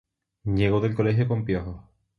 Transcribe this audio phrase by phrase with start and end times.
[0.45, 1.79] Llegó del colegio con piojos.